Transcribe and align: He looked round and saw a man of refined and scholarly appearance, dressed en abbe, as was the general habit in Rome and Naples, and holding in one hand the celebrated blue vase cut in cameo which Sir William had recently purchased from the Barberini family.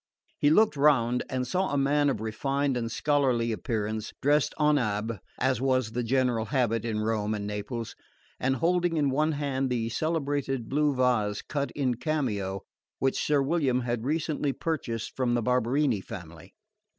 He 0.39 0.49
looked 0.49 0.75
round 0.75 1.21
and 1.29 1.45
saw 1.45 1.69
a 1.71 1.77
man 1.77 2.09
of 2.09 2.21
refined 2.21 2.75
and 2.75 2.91
scholarly 2.91 3.51
appearance, 3.51 4.13
dressed 4.19 4.55
en 4.59 4.79
abbe, 4.79 5.19
as 5.39 5.61
was 5.61 5.91
the 5.91 6.01
general 6.01 6.45
habit 6.45 6.85
in 6.85 7.01
Rome 7.01 7.35
and 7.35 7.45
Naples, 7.45 7.95
and 8.39 8.55
holding 8.55 8.97
in 8.97 9.11
one 9.11 9.33
hand 9.33 9.69
the 9.69 9.89
celebrated 9.89 10.67
blue 10.69 10.95
vase 10.95 11.43
cut 11.43 11.69
in 11.75 11.97
cameo 11.97 12.63
which 12.97 13.23
Sir 13.23 13.43
William 13.43 13.81
had 13.81 14.03
recently 14.03 14.53
purchased 14.53 15.15
from 15.15 15.35
the 15.35 15.43
Barberini 15.43 16.01
family. 16.01 16.55